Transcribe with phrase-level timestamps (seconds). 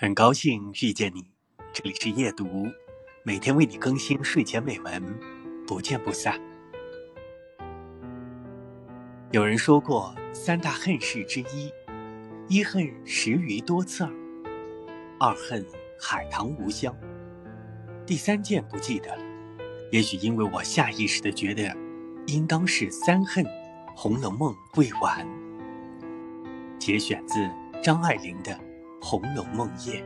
[0.00, 1.28] 很高兴遇见你，
[1.72, 2.68] 这里是夜读，
[3.24, 5.02] 每天为你更新睡前美文，
[5.66, 6.40] 不见不散。
[9.32, 11.72] 有人说过三大恨事之一：
[12.46, 14.12] 一恨食鱼多刺儿，
[15.18, 15.66] 二恨
[16.00, 16.96] 海棠无香，
[18.06, 19.22] 第三件不记得了。
[19.90, 21.76] 也许因为我下意识的觉得，
[22.28, 23.44] 应当是三恨
[23.96, 25.26] 《红楼梦》未完。
[26.78, 27.50] 节选自
[27.82, 28.52] 张爱玲的
[29.10, 30.02] 《红楼梦夜》。